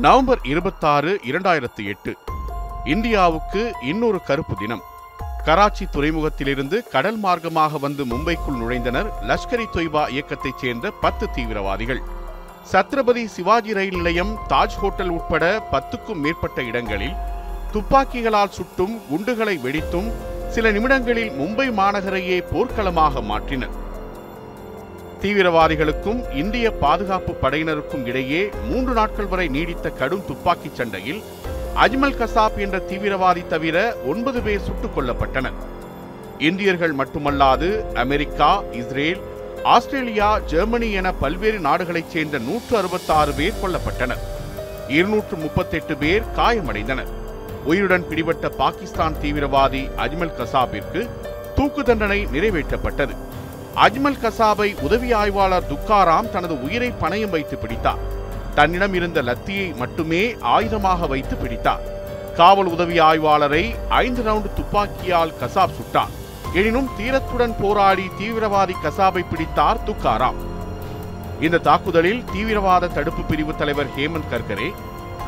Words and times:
November 0.00 0.38
இருபத்தாறு 0.42 1.20
இரண்டாயிரத்தி 1.26 1.84
எட்டு. 1.84 2.16
இந்தியாவுக்கு 2.84 3.72
இன்னொரு 3.82 4.22
கருப்பு 4.22 4.54
தினம். 4.58 4.80
கராச்சி 5.44 5.84
துறைமுகத்திலிருந்து 5.84 6.88
கடல் 6.90 7.22
மார்க்கமாக 7.22 7.80
வந்து 7.80 8.04
மும்பைக்குள் 8.04 8.58
நுழைந்தனர் 8.60 9.08
லஷ்கர் 9.22 9.62
இ 9.64 9.66
தொய்பா 9.72 10.08
இயக்கத்தைச் 10.08 10.58
சேர்ந்த 10.58 10.90
பத்து 10.90 11.30
தீவிரவாதிகள். 11.30 12.00
சத்ரபதி 12.72 13.24
சிவாஜி 13.24 13.72
ரயில் 13.72 13.96
நிலையம் 13.96 14.38
தாஜ் 14.48 14.78
ஹோட்டல் 14.82 15.08
உட்பட 15.08 15.68
பத்துக்கும் 15.72 16.22
மேற்பட்ட 16.24 16.62
இடங்களில் 16.62 17.16
துப்பாக்கிகளால் 17.72 18.56
சுட்டும் 18.58 19.00
குண்டுகளை 19.10 19.58
வெடித்தும் 19.58 20.12
சில 20.48 20.70
நிமிடங்களில் 20.70 21.30
மும்பை 21.30 21.68
மாநகரையே 21.80 22.40
போர்க்களமாக 22.52 23.20
மாற்றினர். 23.20 23.86
தீவிரவாதிகளுக்கும் 25.22 26.34
இந்திய 26.34 26.70
பாதுகாப்பு 26.70 27.34
படையினருக்கும் 27.42 28.04
இடையே 28.04 28.50
மூன்று 28.68 28.92
நாட்கள் 28.92 29.26
வரை 29.26 29.48
நீடித்த 29.48 29.90
கடும் 29.90 30.24
துப்பாக்கிச் 30.26 30.74
சண்டையில் 30.74 31.22
அஜ்மல் 31.76 32.18
கசாப் 32.20 32.56
என்ற 32.56 32.78
தீவிரவாதி 32.78 33.46
தவிர 33.46 33.96
ஒன்பது 34.06 34.40
பேர் 34.40 34.60
சுட்டுக் 34.60 34.98
கொல்லப்பட்டனர். 34.98 35.52
இந்தியர்கள் 36.38 36.94
மட்டுமல்லாது 36.94 37.92
அமெரிக்கா 37.92 38.62
இஸ்ரேல் 38.72 39.20
ஆஸ்திரேலியா 39.62 40.38
ஜெர்மனி 40.38 40.92
என 40.92 41.12
பல்வேறு 41.12 41.58
நாடுகளைச் 41.58 42.10
சேர்ந்த 42.10 42.38
நூற்று 42.38 42.76
அறுபத்தாறு 42.76 43.32
பேர் 43.32 43.60
கொல்லப்பட்டனர். 43.62 44.22
இருநூற்று 44.88 45.36
முப்பத்தெட்டு 45.36 45.96
பேர் 45.96 46.22
காயமடைந்தனர். 46.36 47.08
உயிருடன் 47.64 48.08
பிடிபட்ட 48.08 48.48
பாகிஸ்தான் 48.48 49.14
தீவிரவாதி 49.22 49.90
அஜ்மல் 49.98 50.36
கசாபிற்கு 50.38 51.08
தூக்கு 51.54 51.82
தண்டனை 51.82 52.26
நிறைவேற்றப்பட்டது. 52.26 53.16
அஜ்மல் 53.76 54.20
கசாபை 54.22 54.80
உதவி 54.80 55.12
ஆய்வாளர் 55.12 55.66
துக்காராம் 55.68 56.30
தனது 56.30 56.62
உயிரை 56.62 56.92
பணயம் 57.00 57.30
வைத்து 57.30 57.58
பிடித்தார். 57.58 57.98
தன்னிடம் 58.54 58.94
இருந்த 58.94 59.22
லத்தியை 59.22 59.76
மட்டுமே 59.76 60.34
ஆயுதமாக 60.34 61.08
வைத்து 61.08 61.36
பிடித்தார். 61.36 61.80
காவல் 62.36 62.66
உதவி 62.66 62.98
ஆய்வாளரை 62.98 63.74
ஐந்து 63.88 64.22
ரவுண்ட் 64.22 64.52
துப்பாக்கியால் 64.54 65.34
கசாப் 65.40 65.76
சுட்டார் 65.78 66.14
எனினும் 66.54 66.90
தீரத்துடன் 66.98 67.54
போராடி 67.62 68.10
தீவிரவாதி 68.18 68.74
கசாபை 68.84 69.24
பிடித்தார் 69.30 69.82
துக்காராம். 69.86 70.38
இந்த 71.40 71.58
தாக்குதலில் 71.58 72.24
தீவிரவாத 72.32 72.88
தடுப்பு 72.88 73.22
பிரிவு 73.22 73.56
தலைவர் 73.56 73.90
ஹேமந்த் 73.96 74.30
கர்கரே 74.30 74.72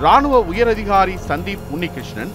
ராணுவ 0.00 0.44
உயரதிகாரி 0.52 1.16
சந்தீப் 1.28 1.66
உன்னிகிருஷ்ணன் 1.70 2.32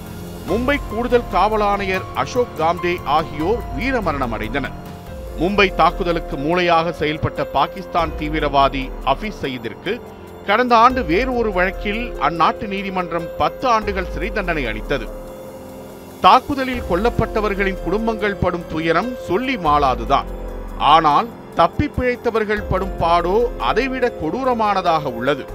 மும்பை 0.50 0.80
கூடுதல் 0.90 1.30
காவல் 1.32 1.62
ஆணையர் 1.62 2.04
அசோக் 2.16 2.58
காம்தே 2.58 2.96
ஆகியோர் 3.06 3.62
வீரமரணம் 3.78 4.34
அடைந்தனர் 4.38 4.85
மும்பை 5.40 5.66
தாக்குதலுக்கு 5.80 6.36
மூளையாக 6.38 6.92
செயல்பட்ட 7.00 7.42
பாகிஸ்தான் 7.56 8.12
தீவிரவாதி 8.20 8.84
ஹபீஸ் 9.08 9.42
சயீதிற்கு 9.42 9.94
கடந்த 10.48 10.74
ஆண்டு 10.76 11.02
வேறு 11.06 11.32
ஒரு 11.40 11.50
வழக்கில் 11.52 12.04
அந்நாட்டு 12.28 12.66
நீதிமன்றம் 12.74 13.28
பத்து 13.42 13.66
ஆண்டுகள் 13.68 14.12
சிறை 14.14 14.30
தண்டனை 14.32 14.64
அளித்தது. 14.66 15.08
தாக்குதலில் 16.26 16.88
கொல்லப்பட்டவர்களின் 16.90 17.84
குடும்பங்கள் 17.84 18.40
படும் 18.44 18.66
துயரம் 18.72 19.12
சொல்லி 19.28 19.58
மாளாதுதான். 19.58 20.30
ஆனால் 20.78 21.28
தப்பி 21.60 21.88
பிழைத்தவர்கள் 21.98 22.68
படும் 22.72 22.96
பாடோ 23.02 23.38
அதைவிட 23.70 24.06
கொடூரமானதாக 24.22 25.14
உள்ளது. 25.20 25.46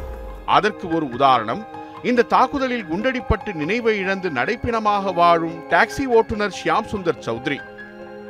அதற்கு 0.59 0.87
ஒரு 0.97 1.09
உதாரணம் 1.17 1.65
இந்த 2.11 2.29
தாக்குதலில் 2.37 2.89
குண்டடிப்பட்டு 2.93 3.51
நினைவை 3.55 3.97
இழந்து 3.99 4.29
நடைப்பிணமாக 4.31 5.13
வாழும் 5.15 5.59
டாக்ஸி 5.73 6.07
ஓட்டுநர் 6.19 6.57
ஷியாம் 6.61 6.89
சுந்தர் 6.93 7.23
சௌத்ரி. 7.27 7.59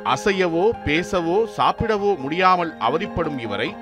அசையவோ 0.05 0.69
பேசவோ 0.85 1.45
சாப்பிடவோ 1.57 2.17
முடியாமல் 2.17 2.73
அவதிப்படும் 2.79 3.39
இவரை 3.39 3.75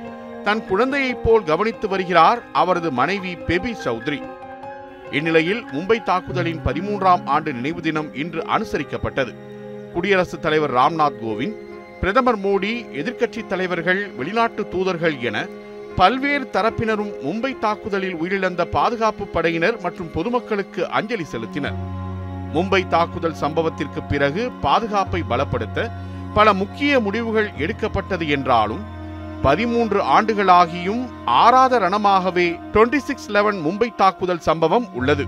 தன் 0.44 0.66
குழந்தையைப் 0.68 1.24
போல் 1.24 1.44
கவனித்து 1.44 1.88
வருகிறார் 1.88 2.42
அவரது 2.54 2.92
மனைவி 2.92 3.36
பெபி 3.36 3.74
சௌத்ரி. 3.86 4.24
இந்நிலையில் 5.12 5.66
மும்பை 5.66 6.04
தாக்குதலின் 6.04 6.60
பதிமூன்றாம் 6.66 7.26
ஆண்டு 7.26 7.54
நினைவு 7.54 7.82
தினம் 7.82 8.16
இன்று 8.16 8.42
அனுசரிக்கப்பட்டது. 8.42 9.36
குடியரசுத் 9.94 10.42
தலைவர் 10.42 10.74
ராம்நாத் 10.74 11.20
கோவிந்த் 11.24 11.58
பிரதமர் 12.00 12.40
மோடி 12.40 12.74
எதிர்க்கட்சித் 13.00 13.48
தலைவர்கள் 13.48 14.10
வெளிநாட்டு 14.10 14.68
தூதர்கள் 14.68 15.20
என 15.20 15.46
பல்வேறு 15.96 16.50
தரப்பினரும் 16.54 17.14
மும்பை 17.24 17.60
தாக்குதலில் 17.60 18.16
உயிரிழந்த 18.16 18.66
பாதுகாப்பு 18.66 19.28
படையினர் 19.28 19.82
மற்றும் 19.82 20.12
பொதுமக்களுக்கு 20.12 20.90
அஞ்சலி 20.90 21.26
செலுத்தினர். 21.32 21.76
மும்பை 22.54 22.88
தாக்குதல் 22.88 23.40
சம்பவத்திற்கு 23.42 24.04
பிறகு 24.10 24.52
பாதுகாப்பை 24.62 25.24
பலப்படுத்த 25.30 25.92
பல 26.34 26.54
முக்கிய 26.54 27.00
முடிவுகள் 27.00 27.50
எடுக்கப்பட்டது 27.58 28.28
என்றாலும் 28.30 28.84
பதிமூன்று 29.42 30.04
ஆண்டுகளாகியும் 30.04 31.10
ஆறாத 31.26 31.80
ரணமாகவே 31.80 32.48
டுவெண்ட்டி 32.74 32.98
சிக்ஸ் 32.98 33.30
லெவன் 33.30 33.60
மும்பை 33.66 33.96
தாக்குதல் 33.96 34.40
சம்பவம் 34.40 34.88
உள்ளது. 34.94 35.26